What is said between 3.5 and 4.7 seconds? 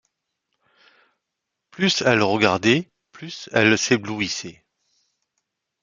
elle s’éblouissait.